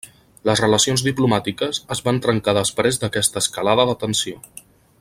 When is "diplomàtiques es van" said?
1.07-2.21